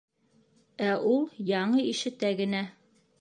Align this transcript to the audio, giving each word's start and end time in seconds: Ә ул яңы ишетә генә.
Ә 0.85 0.95
ул 1.09 1.21
яңы 1.49 1.83
ишетә 1.91 2.33
генә. 2.41 2.63